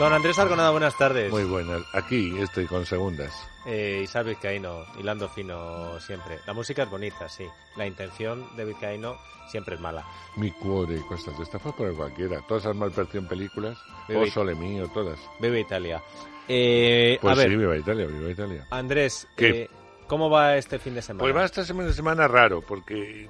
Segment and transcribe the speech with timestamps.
[0.00, 1.30] Don Andrés Argonada, buenas tardes.
[1.30, 1.82] Muy buenas.
[1.92, 3.30] Aquí estoy con segundas.
[3.66, 6.38] Eh, Isabel Vizcaíno, hilando fino siempre.
[6.46, 7.44] La música es bonita, sí.
[7.76, 9.18] La intención de Vizcaíno
[9.50, 10.02] siempre es mala.
[10.36, 12.40] Mi cuore, cosas de esta fue por cualquiera.
[12.48, 13.76] Todas esas malperción películas.
[14.08, 15.20] Bebe- O Sole Mío, todas.
[15.38, 16.02] Vive Italia.
[16.48, 18.66] Eh, Pues a ver, sí, viva Italia, viva Italia.
[18.70, 19.68] Andrés, eh,
[20.10, 21.22] ¿cómo va este fin de semana?
[21.22, 23.28] Pues va esta semana, semana raro, porque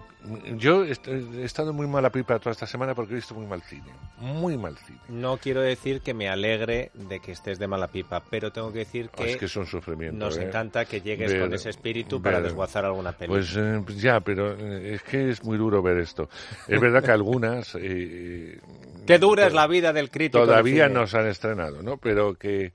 [0.56, 3.92] yo he estado muy mala pipa toda esta semana porque he visto muy mal cine.
[4.16, 4.98] Muy mal cine.
[5.10, 8.78] No quiero decir que me alegre de que estés de mala pipa, pero tengo que
[8.78, 10.16] decir que, es que es un sufrimiento.
[10.24, 10.44] nos ¿eh?
[10.44, 13.28] encanta que llegues Ver- con ese espíritu para ver- desguazar alguna peli.
[13.28, 16.30] Pues eh, pues ya, pero eh, es que es muy duro ver esto.
[16.66, 17.74] Es verdad que algunas...
[17.78, 18.58] Eh,
[19.06, 20.46] Qué dura es la vida del crítico.
[20.46, 21.98] Todavía no se han estrenado, ¿no?
[21.98, 22.72] Pero que...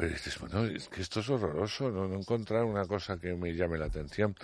[0.00, 3.76] Pero dices, bueno, es que esto es horroroso, no, encontrar una cosa que me llame
[3.76, 4.34] la atención.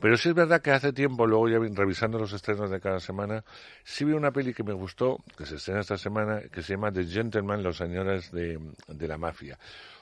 [0.00, 2.98] Pero sí es verdad que hace tiempo, luego ya vi- revisando los estrenos de cada
[2.98, 3.44] semana,
[3.84, 6.90] sí vi una peli que me gustó, que se estrena esta semana, que se llama
[6.90, 9.58] The Gentleman, los señores de, la mafia.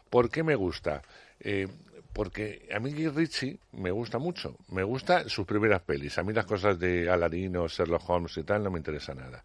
[0.08, 1.02] ¿Por qué me gusta?
[1.40, 1.66] Eh,
[2.12, 4.58] porque a mí Guy Ritchie me gusta mucho.
[4.68, 6.18] Me gusta sus primeras pelis.
[6.18, 9.42] A mí las cosas de Aladino, Sherlock Holmes y tal no me interesa nada.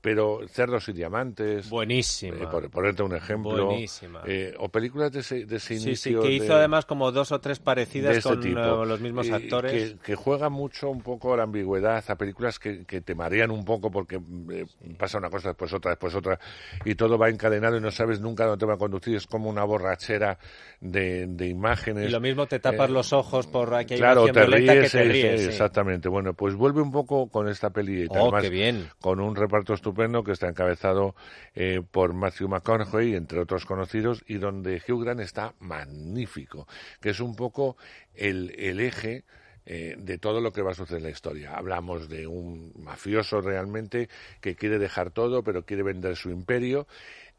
[0.00, 2.36] Pero Cerdos y Diamantes, Buenísima.
[2.36, 4.22] eh, por ponerte un ejemplo, Buenísima.
[4.26, 7.10] eh, o películas de ese, de ese sí, sí, inicio que de- hizo además como
[7.10, 8.58] dos o tres parecidas de este con tipo.
[8.60, 9.94] eh, los mismos Y actores.
[9.94, 13.64] Que, que juega mucho un poco la ambigüedad, a películas que, que te marean un
[13.64, 14.20] poco porque
[14.52, 16.38] eh, pasa una cosa, después otra, después otra,
[16.84, 19.16] y todo va encadenado y no sabes nunca dónde te va a conducir.
[19.16, 20.38] Es como una borrachera
[20.80, 22.06] de, de imágenes.
[22.08, 25.02] Y lo mismo te tapas Eh, los ojos por aquí Claro, te ríes, que te
[25.02, 25.32] sí, ríes.
[25.40, 25.48] sí, sí.
[25.48, 26.08] exactamente.
[26.08, 28.06] Bueno, pues vuelve un poco con esta peli.
[28.08, 28.88] Oh, además qué bien.
[29.00, 31.14] Con un reparto estupendo que está encabezado
[31.54, 36.66] eh, por Matthew McConaughey, entre otros conocidos, y donde Hugh Grant está magnífico,
[37.00, 37.76] que es un poco
[38.14, 39.24] el, el eje
[39.70, 41.54] eh, de todo lo que va a suceder en la historia.
[41.54, 44.08] Hablamos de un mafioso realmente
[44.40, 46.86] que quiere dejar todo, pero quiere vender su imperio.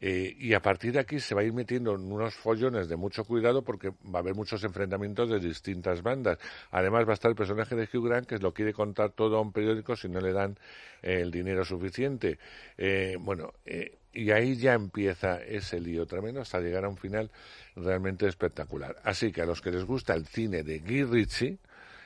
[0.00, 2.96] Eh, y a partir de aquí se va a ir metiendo en unos follones de
[2.96, 6.38] mucho cuidado porque va a haber muchos enfrentamientos de distintas bandas.
[6.70, 9.40] Además va a estar el personaje de Hugh Grant que lo quiere contar todo a
[9.40, 10.56] un periódico si no le dan
[11.02, 12.38] eh, el dinero suficiente.
[12.78, 17.30] Eh, bueno, eh, y ahí ya empieza ese lío tremendo hasta llegar a un final
[17.76, 18.96] realmente espectacular.
[19.04, 21.58] Así que a los que les gusta el cine de Guy Ritchie,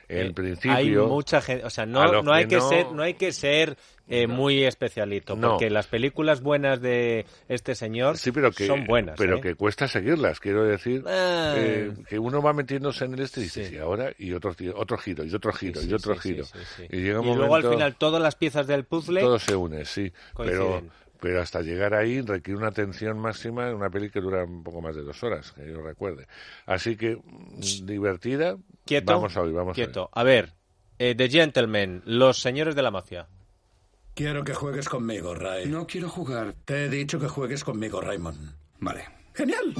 [0.07, 0.73] en Eh, principio...
[0.75, 3.31] hay mucha gente, o sea, no, no hay que que no- ser, no hay que
[3.31, 3.77] ser
[4.07, 5.51] eh, muy especialito, No.
[5.51, 9.15] porque las películas buenas de este señor Sí, pero que, son buenas.
[9.17, 9.41] pero ¿eh?
[9.41, 11.55] que cuesta seguirlas, quiero decir, Ah.
[11.57, 13.69] eh, que uno va metiéndose en el este y dice, Sí.
[13.71, 16.45] "Sí, ahora, y otro, otro giro, y otro giro, Sí, y otro giro.
[16.91, 19.85] Y llega un Y luego al final todas las piezas del puzzle todo se une,
[19.85, 20.59] sí, coinciden.
[20.61, 20.83] pero
[21.33, 24.95] hasta llegar ahí requiere una atención máxima en una peli que dura un poco más
[24.95, 26.27] de dos horas, que yo recuerde.
[26.65, 27.17] Así que,
[27.83, 30.09] divertida, quieto, vamos a oír, vamos quieto.
[30.13, 30.53] A ver,
[30.99, 33.27] eh, The Gentlemen, los señores de la mafia.
[34.13, 35.67] Quiero que juegues conmigo, Ray.
[35.67, 36.55] No quiero jugar.
[36.63, 38.55] Te he dicho que juegues conmigo, Raymond.
[38.79, 39.03] Vale.
[39.33, 39.73] ¡Genial!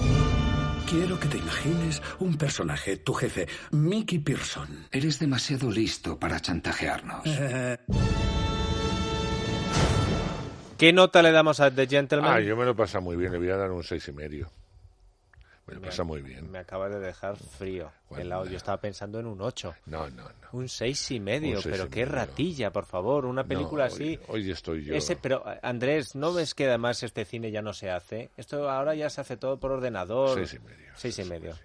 [0.89, 4.87] Quiero que te imagines un personaje, tu jefe, Mickey Pearson.
[4.91, 7.23] Eres demasiado listo para chantajearnos.
[10.77, 12.31] ¿Qué nota le damos a The Gentlemen?
[12.31, 14.49] Ah, yo me lo pasa muy bien, le voy a dar un seis y medio.
[15.67, 16.51] Me lo pasa muy bien.
[16.51, 17.91] Me acabas de dejar frío.
[18.15, 18.45] Helado.
[18.45, 19.73] Yo estaba pensando en un 8.
[19.87, 20.29] No, no, no.
[20.51, 22.15] Un seis y medio, seis pero y qué medio.
[22.15, 23.25] ratilla, por favor.
[23.25, 24.19] Una película No, así.
[24.27, 24.93] Hoy, hoy estoy yo.
[24.93, 28.29] Ese, pero Andrés, ¿no ves que además este cine ya no se hace?
[28.37, 30.35] Esto ahora ya se hace todo por ordenador.
[30.37, 30.91] Seis y medio.
[30.95, 31.55] Seis y medio.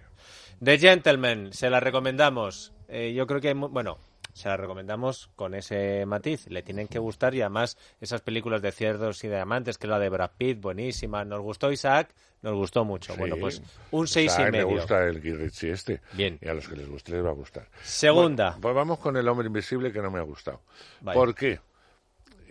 [0.63, 2.73] The Gentleman, se la recomendamos.
[2.87, 3.99] Eh, yo creo que hay bueno,
[4.33, 6.47] se la recomendamos con ese matiz.
[6.47, 9.99] Le tienen que gustar y además esas películas de cierdos y diamantes, que es la
[9.99, 11.25] de Brad Pitt, buenísima.
[11.25, 13.13] Nos gustó Isaac, nos gustó mucho.
[13.13, 13.19] Sí.
[13.19, 13.61] Bueno, pues
[13.91, 14.67] un seis Isaac, y medio.
[14.67, 16.01] Me gusta el Guy Ritchie este.
[16.13, 16.37] Bien.
[16.41, 17.67] Y a los que les guste les va a gustar.
[17.83, 18.49] Segunda.
[18.51, 20.61] Bueno, pues vamos con El Hombre Invisible que no me ha gustado.
[21.03, 21.59] ¿Por qué?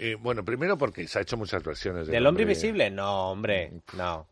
[0.02, 2.90] Eh, bueno, primero porque se ha hecho muchas versiones del ¿Del hombre invisible?
[2.90, 4.28] No, hombre, no.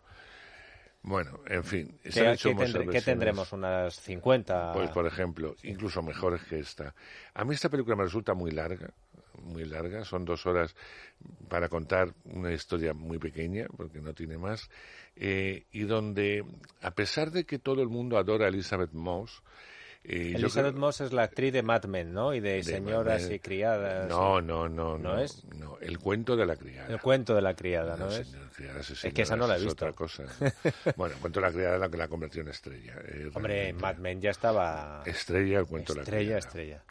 [1.02, 3.52] Bueno, en fin, se ¿Qué, qué tendré- qué tendremos?
[3.52, 4.72] ¿Unas 50?
[4.72, 6.94] Pues, por ejemplo, incluso mejores que esta.
[7.34, 8.90] A mí esta película me resulta muy larga,
[9.40, 10.04] muy larga.
[10.04, 10.74] Son dos horas
[11.48, 14.68] para contar una historia muy pequeña, porque no tiene más.
[15.16, 16.44] eh, y donde,
[16.82, 19.42] a pesar de que todo el mundo adora a Elizabeth Moss,
[20.04, 22.32] Eh, Elizabeth creo- Moss es la actriz de Mad Men, ¿no?
[22.34, 24.08] Y de, de señoras Mad y criadas.
[24.08, 25.18] No, no, no, ¿No no.
[25.18, 25.44] es?
[25.56, 26.88] No, el cuento de la criada.
[26.92, 28.26] El cuento de la criada, ¿no, No, es?
[28.28, 29.84] señor, criadas y Es que esa no la he señoras, es visto.
[29.84, 30.94] otra cosa.
[30.96, 32.94] bueno, el cuento de la criada es la que la convirtió en estrella.
[33.06, 33.72] eh, Hombre.
[33.74, 35.02] Mad Men ya estaba...
[35.04, 36.38] Estrella, el cuento de la Estrella, criada.
[36.38, 36.82] estrella.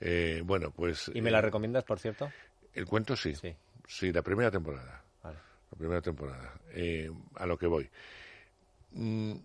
[0.00, 1.10] Eh, bueno, pues...
[1.14, 2.30] ¿Y me eh, la recomiendas, por cierto?
[2.74, 3.34] El cuento sí.
[3.34, 3.54] Sí.
[3.86, 5.02] Sí, la primera temporada.
[5.22, 5.38] Vale.
[5.70, 6.52] La primera temporada.
[6.72, 7.88] Eh, a lo que voy.
[8.92, 9.35] Mm,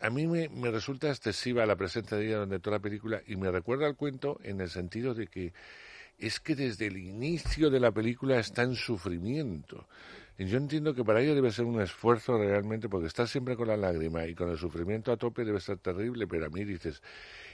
[0.00, 3.36] a mí me, me resulta excesiva la presencia de ella durante toda la película y
[3.36, 5.52] me recuerda al cuento en el sentido de que
[6.18, 9.88] es que desde el inicio de la película está en sufrimiento.
[10.38, 13.68] Y yo entiendo que para ella debe ser un esfuerzo realmente, porque estar siempre con
[13.68, 17.02] la lágrima y con el sufrimiento a tope debe ser terrible, pero a mí dices,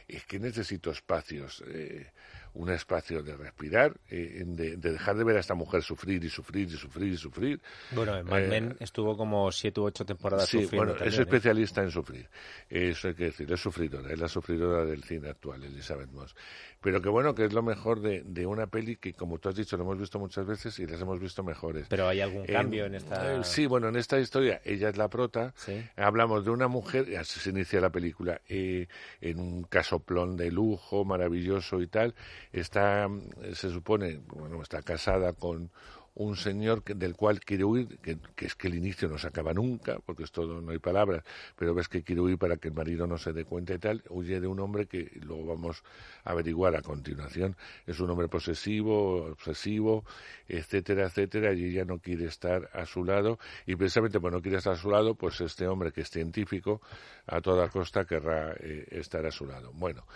[0.06, 2.12] es que necesito espacios, eh,
[2.56, 6.28] un espacio de respirar, eh, de, de dejar de ver a esta mujer sufrir y
[6.30, 7.60] sufrir y sufrir y sufrir.
[7.92, 11.18] Bueno, en Mad Eh, Men estuvo como siete u ocho temporadas Sí, sufriendo bueno, es
[11.18, 11.22] ¿eh?
[11.22, 12.28] especialista en sufrir.
[12.68, 16.34] Eso hay que decir, es sufridora, es la sufridora del cine actual, Elizabeth Moss.
[16.80, 19.56] Pero que bueno, que es lo mejor de, de una peli que, como tú has
[19.56, 21.86] dicho, lo hemos visto muchas veces y las hemos visto mejores.
[21.88, 23.42] Pero hay algún cambio en esta...
[23.44, 25.52] sí, bueno, en esta historia ella es la prota.
[25.56, 25.82] Sí.
[25.96, 28.86] Hablamos de una mujer, así se inicia la película, eh,
[29.20, 32.14] en un casoplón de lujo, maravilloso y tal.
[32.60, 33.06] Está,
[33.52, 35.70] se supone, bueno, está casada con
[36.14, 39.52] un señor que- del cual quiere huir, que, es que el inicio no se acaba
[39.52, 41.22] nunca, porque es todo, no hay palabras,
[41.54, 44.02] pero ves que quiere huir para que el marido no se dé cuenta y tal,
[44.08, 45.84] huye de un hombre que luego vamos
[46.24, 47.54] a averiguar a continuación.
[47.86, 50.06] Es un hombre posesivo, obsesivo,
[50.48, 54.56] etcétera, etcétera, y ella no quiere estar a su lado, y precisamente por no quiere
[54.56, 56.80] estar a su lado, pues este hombre que es científico,
[57.26, 59.70] a toda costa querrá eh, estar a su lado.
[59.74, 60.06] Bueno,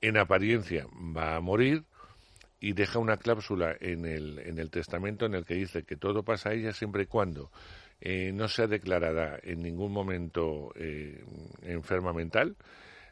[0.00, 1.84] en apariencia va a morir,
[2.60, 6.22] y deja una cláusula en el, en el testamento en el que dice que todo
[6.22, 7.50] pasa a ella siempre y cuando
[8.00, 11.22] eh, no sea declarada en ningún momento eh,
[11.62, 12.56] enferma mental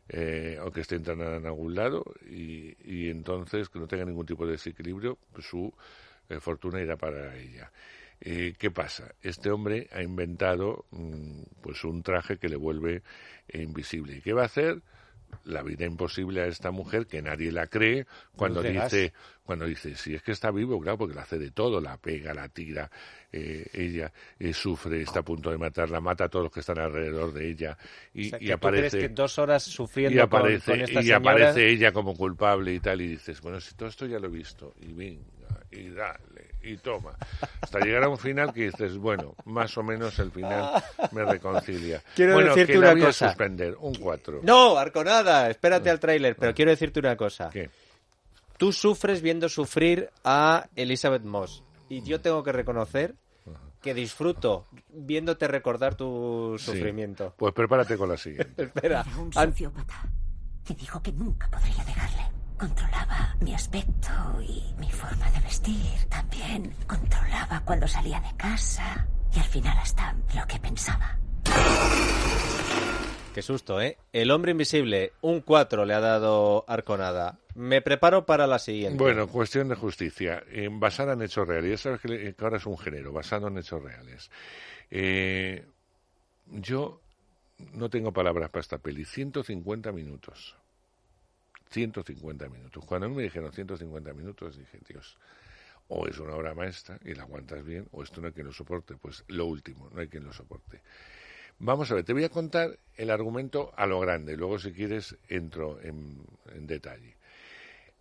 [0.09, 4.27] eh, o que esté internada en algún lado y, y entonces que no tenga ningún
[4.27, 5.73] tipo de desequilibrio, pues su
[6.29, 7.71] eh, fortuna irá para ella.
[8.21, 9.15] Eh, ¿Qué pasa?
[9.23, 13.03] Este hombre ha inventado mm, pues un traje que le vuelve
[13.49, 14.17] eh, invisible.
[14.17, 14.83] ¿Y qué va a hacer?
[15.45, 19.13] La vida imposible a esta mujer que nadie la cree cuando dice
[19.45, 22.33] cuando dice si es que está vivo claro porque la hace de todo la pega
[22.33, 22.91] la tira
[23.31, 26.79] eh, ella eh, sufre está a punto de matarla mata a todos los que están
[26.79, 27.77] alrededor de ella
[28.15, 30.81] y, O sea, y que tú aparece crees que dos horas sufriendo y aparece con,
[30.81, 31.17] esta y señora...
[31.19, 34.31] aparece ella como culpable y tal y dices bueno si todo esto ya lo he
[34.31, 35.21] visto y venga
[35.71, 36.34] y dale
[36.65, 37.15] y toma
[37.61, 40.83] hasta llegar a un final que dices bueno más o menos el final
[41.13, 43.29] me reconcilia Quiero bueno decirte que una a cosa.
[43.29, 47.51] suspender un 4 No, Arconada, espérate al tráiler, pero quiero decirte una cosa.
[47.51, 47.71] ¿Qué?
[48.57, 53.15] Tú sufres viendo sufrir a Elizabeth Moss y yo tengo que reconocer
[53.83, 56.67] que disfruto viéndote recordar tu Sí.
[56.67, 57.35] sufrimiento.
[57.37, 60.09] pues prepárate con la siguiente Espera, Era un sociópata.
[60.69, 62.23] Y dijo que nunca podría dejarle.
[62.59, 64.11] Controlaba mi aspecto
[64.43, 66.09] y mi forma de vestir.
[66.09, 69.07] También controlaba cuando salía de casa.
[69.35, 71.19] Y al final hasta lo que pensaba.
[73.35, 73.99] qué susto, ¿eh?
[74.13, 77.39] El hombre invisible, un 4 le ha dado Arconada.
[77.57, 78.97] Me preparo para la siguiente.
[79.03, 81.71] Bueno, cuestión de justicia, eh, basada en hechos reales.
[81.71, 84.31] Ya sabes que, le- que ahora es un género, basado en hechos reales.
[84.91, 85.67] Eh,
[86.47, 87.01] yo
[87.73, 89.05] no tengo palabras para esta peli.
[89.05, 90.57] 150 minutos.
[91.75, 92.85] 150 minutos.
[92.85, 95.19] Cuando a me dijeron 150 minutos, dije, Dios,
[95.89, 98.53] o es una obra maestra y la aguantas bien, o esto no hay quien lo
[98.53, 98.95] soporte.
[98.97, 100.83] Pues lo último, no hay quien lo soporte.
[101.59, 104.37] Vamos a ver, te voy a contar el argumento a lo grande.
[104.37, 107.17] Luego, si quieres, entro en, en detalle.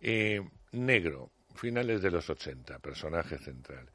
[0.00, 0.40] Eh,
[0.70, 3.90] negro, finales de los 80, personaje central.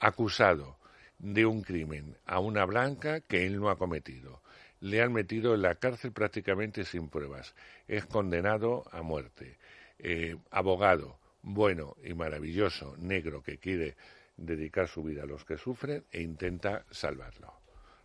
[0.00, 0.78] Acusado
[1.18, 4.42] de un crimen a una blanca que él no ha cometido.
[4.80, 7.54] Le han metido en la cárcel prácticamente sin pruebas.
[7.86, 9.58] Es condenado a muerte.
[9.98, 13.96] Eh, abogado, bueno y maravilloso, negro, que quiere
[14.36, 17.59] dedicar su vida a los que sufren e intenta salvarlo.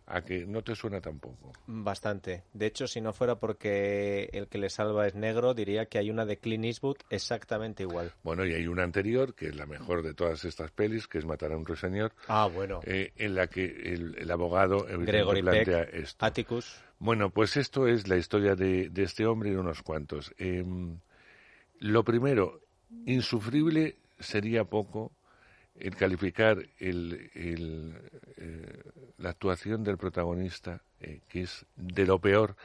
[0.08, 1.52] A que no te suena tampoco.
[1.66, 2.44] Bastante.
[2.52, 6.10] De hecho, si no fuera porque el que le salva es negro, diría que hay
[6.10, 8.12] una de Clint Eastwood exactamente igual.
[8.22, 11.24] Bueno, y hay una anterior, que es la mejor de todas estas pelis, que es
[11.24, 12.80] Matar a un ruiseñor, Ah, bueno.
[12.84, 16.24] eh, en la que el, el abogado Gregory plantea Peck, esto.
[16.24, 16.80] Atticus.
[17.00, 20.32] Bueno, pues esto es la historia de, de este hombre y de unos cuantos.
[20.38, 20.98] Em,
[21.80, 22.60] lo primero,
[23.06, 25.10] insufrible sería poco
[25.78, 27.94] el calificar el, el,
[28.36, 28.82] eh,
[29.18, 32.56] la actuación del protagonista, eh, que es de lo peor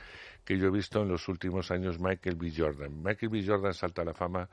[0.46, 2.52] que yo he visto en los últimos años, Michael B.
[2.56, 3.04] Jordan.
[3.04, 3.44] Michael B.
[3.46, 4.50] Jordan salta a la fama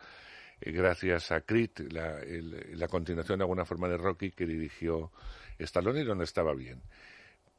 [0.60, 5.10] eh, gracias a Creed, la, el- la continuación de alguna forma de Rocky que dirigió
[5.58, 6.82] Stallone y donde estaba bien.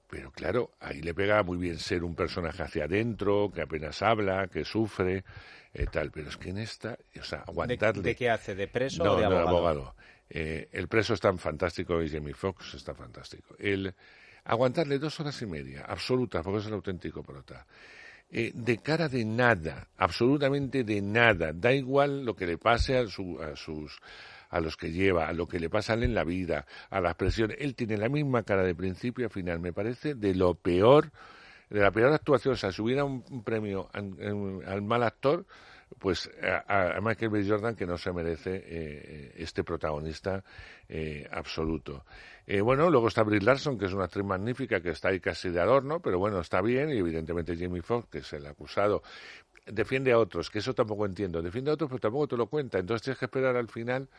[0.10, 4.48] Pero claro, ahí le pega muy bien ser un personaje hacia adentro, que apenas habla,
[4.48, 5.24] que sufre,
[5.74, 6.10] eh, tal.
[6.12, 8.02] Pero es que en esta, o sea, ¿De, aguantarle.
[8.02, 8.56] de qué hace?
[8.56, 9.96] ¿De preso no, o de no, abogado?
[10.30, 13.56] Eh, el preso es tan fantástico y Jamie Foxx está fantástico.
[13.60, 13.94] El
[14.46, 17.66] aguantarle dos horas y media, absolutas, porque es el auténtico prota.
[18.32, 21.52] eh, de cara de nada, absolutamente de nada.
[21.54, 24.00] Da igual lo que le pase a, su- a sus
[24.50, 27.02] a los que lleva, a lo que le pasa a él en la vida, a
[27.02, 27.58] las presiones.
[27.60, 29.60] Él tiene la misma cara de principio a final.
[29.60, 31.12] Me parece de lo peor,
[31.70, 32.54] de la peor actuación.
[32.56, 35.46] O sea, si hubiera un, premio al mal actor,
[36.00, 37.46] pues a, a Michael B.
[37.48, 40.44] Jordan que no se merece eh, este protagonista
[40.88, 42.06] eh, absoluto.
[42.48, 45.50] Eh, bueno, luego está Brie Larson, que es una actriz magnífica, que está ahí casi
[45.50, 49.04] de adorno, pero bueno, está bien, y evidentemente Jamie Foxx, que es el acusado,
[49.68, 52.80] defiende a otros, que eso tampoco entiendo, defiende a otros, pero tampoco te lo cuenta,
[52.80, 54.10] entonces tienes que esperar al final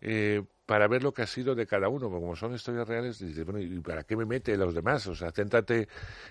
[0.00, 3.20] eh, para ver lo que ha sido de cada uno, porque como son historias reales,
[3.20, 5.06] dices, bueno, ¿y para qué me mete los demás?
[5.06, 5.86] O sea, céntrate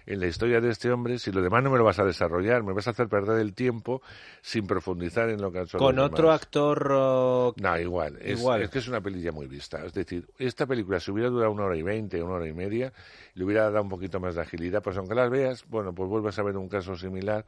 [0.05, 2.61] en la historia de este hombre, si lo demás no me lo vas a desarrollar,
[2.61, 4.01] me vas a hacer perder el tiempo
[4.41, 6.41] sin profundizar en lo que han hecho Con los otro demás.
[6.41, 7.53] actor...
[7.61, 8.17] No, igual.
[8.21, 8.61] Es, Igual.
[8.63, 9.85] es que es una peli ya muy vista.
[9.85, 12.91] Es decir, esta película, si hubiera durado una hora y veinte, una hora y media,
[13.35, 14.83] le hubiera dado un poquito más de agilidad.
[14.83, 17.45] Pues aunque las veas, bueno, pues vuelves a ver un caso similar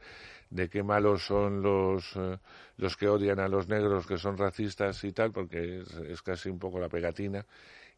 [0.50, 2.38] de qué malos son los, eh,
[2.76, 6.48] los que odian a los negros, que son racistas y tal, porque es, es casi
[6.48, 7.44] un poco la pegatina.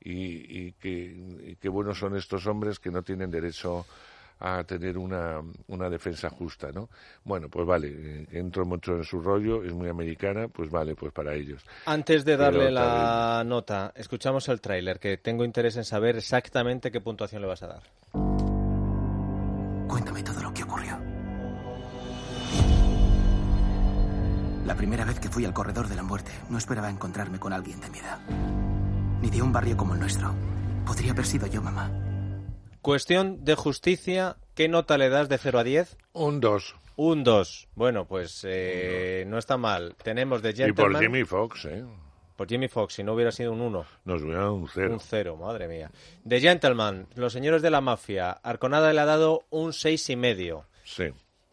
[0.03, 3.85] Y, y, que, y qué buenos son estos hombres que no tienen derecho
[4.41, 6.89] a tener una, una defensa justa, ¿no?
[7.25, 11.13] Bueno, pues vale, eh, entro mucho en su rollo, es muy americana, pues vale, pues
[11.13, 11.63] para ellos.
[11.85, 16.91] Antes de Pero darle la nota, escuchamos el tráiler, que tengo interés en saber exactamente
[16.91, 17.83] qué puntuación le vas a dar.
[19.87, 21.10] Cuéntame todo lo que ocurrió.
[24.71, 27.81] La primera vez que fui al corredor de la muerte, no esperaba encontrarme con alguien
[27.81, 28.21] de mi edad.
[29.21, 30.33] Ni de un barrio como el nuestro.
[30.87, 31.91] Podría haber sido yo, mamá.
[32.81, 35.99] Cuestión de justicia, ¿qué nota le das de 0 a 10?
[36.13, 36.77] Un 2.
[36.95, 37.69] Un 2.
[37.75, 39.97] Bueno, pues eh, no está mal.
[40.05, 41.03] Tenemos de Y por Gentleman...
[41.03, 41.85] Jimmy Fox, ¿eh?
[42.37, 43.85] por Jimmy Fox, si no hubiera sido un 1.
[44.05, 44.93] Nos hubiera dado un cero.
[44.93, 45.91] Un 0, madre mía.
[46.29, 48.31] The Gentleman, Los Señores de la Mafia.
[48.31, 50.67] Arconada le ha dado un seis y medio.
[50.85, 51.07] Sí.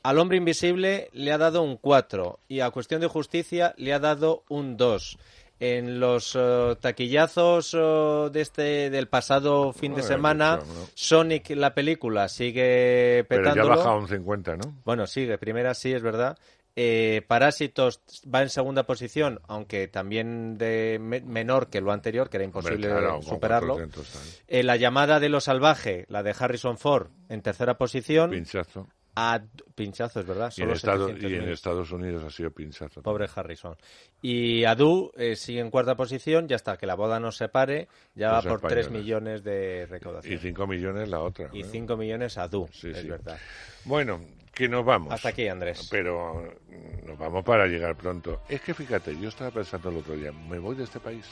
[0.08, 4.00] Al Hombre Invisible le ha dado un 4 y a Cuestión de Justicia le ha
[4.00, 5.18] dado un 2.
[5.60, 10.60] En los eh, taquillazos eh, de este del pasado fin de semana.
[10.94, 13.78] Sonic la película sigue Pero ya ha petándolo.
[13.78, 14.76] bajado un 50, ¿no?
[14.86, 16.38] Bueno, sigue, primera sí, es verdad.
[16.78, 18.02] Eh, Parásitos
[18.34, 22.88] va en segunda posición, aunque también de me- menor que lo anterior, que era imposible
[22.88, 23.74] claro, superarlo.
[23.74, 24.22] 400 tal.
[24.48, 28.30] Eh, la llamada de lo salvaje, la de Harrison Ford, en tercera posición.
[28.30, 28.88] Pinchazo.
[29.20, 29.42] A
[29.74, 30.54] pinchazo, es verdad.
[30.56, 31.32] Y en, Estados, 700.000.
[31.32, 33.02] y en Estados Unidos ha sido pinchazo.
[33.02, 33.76] Pobre Harrison.
[34.22, 38.34] Y Adu eh, sigue en cuarta posición, ya hasta que la boda nos separe, ya
[38.34, 38.92] Los va por 3 españoles.
[38.92, 40.40] millones de Y recaudación.
[40.40, 41.50] 5 millones la otra.
[41.52, 41.66] Y ¿eh?
[41.68, 43.08] 5 millones Adu, Sí, es sí.
[43.08, 43.40] verdad.
[43.86, 44.22] Bueno,
[44.54, 45.12] que nos vamos.
[45.12, 45.88] Hasta aquí, Andrés.
[45.90, 48.42] Pero mm, nos vamos para llegar pronto.
[48.48, 51.26] Es que fíjate, yo estaba pensando el otro día, ¿me voy de este país?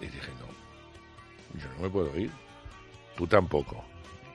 [0.00, 2.30] Y dije, no, yo no me puedo ir.
[3.14, 3.84] Tú tampoco.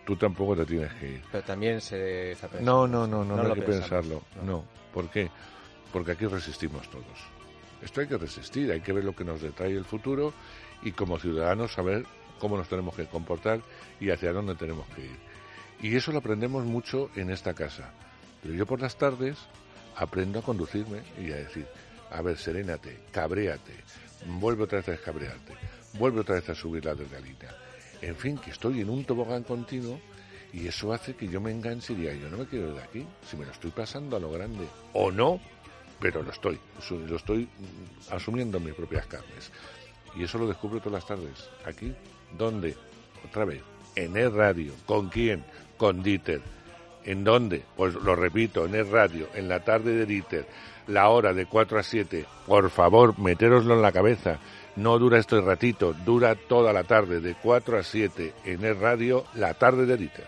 [0.09, 1.21] Tú tampoco te tienes que ir.
[1.31, 4.23] Pero también se No, no, no, no, no, hay que pensarlo.
[4.37, 4.43] no.
[4.43, 4.65] No.
[4.91, 5.29] ¿Por qué?
[5.93, 7.05] Porque aquí resistimos todos.
[7.83, 10.33] Esto hay que resistir, hay que ver lo que nos detrae el futuro
[10.81, 12.07] y como ciudadanos saber
[12.39, 13.61] cómo nos tenemos que comportar
[13.99, 15.19] y hacia dónde tenemos que ir.
[15.79, 17.91] Y eso lo aprendemos mucho en esta casa.
[18.41, 19.37] Pero yo por las tardes
[19.95, 21.67] aprendo a conducirme y a decir,
[22.09, 23.75] a ver, serénate, cabréate,
[24.25, 25.53] vuelve otra vez a descabrearte,
[25.99, 27.68] vuelve otra vez a subir la adrenalina.
[28.01, 29.99] En fin, que estoy en un tobogán continuo
[30.53, 32.81] y eso hace que yo me enganche y diga, yo no me quiero ir de
[32.81, 35.39] aquí, si me lo estoy pasando a lo grande, o no,
[35.99, 39.51] pero lo estoy, lo estoy mm, asumiendo en mis propias carnes.
[40.15, 41.49] Y eso lo descubro todas las tardes.
[41.65, 41.93] Aquí,
[42.37, 42.75] ¿dónde?
[43.27, 43.61] Otra vez,
[43.95, 44.73] en el radio.
[44.85, 45.43] ¿Con quién?
[45.77, 46.41] Con Dieter.
[47.05, 47.63] ¿En dónde?
[47.75, 50.47] Pues lo repito, en el radio, en la tarde de Dieter,
[50.87, 52.25] la hora de 4 a 7.
[52.45, 54.39] Por favor, metéroslo en la cabeza.
[54.79, 59.25] No dura este ratito, dura toda la tarde, de 4 a 7, en el radio,
[59.33, 60.25] la tarde de Dieter.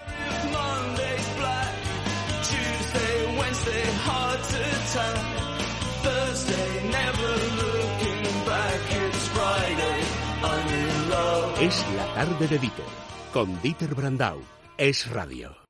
[11.61, 12.85] Es la tarde de Dieter,
[13.31, 14.41] con Dieter Brandau.
[14.77, 15.60] Es radio.